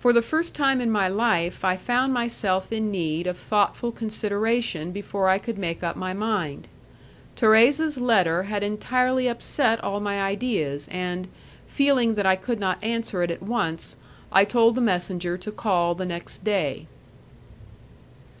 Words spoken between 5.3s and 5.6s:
could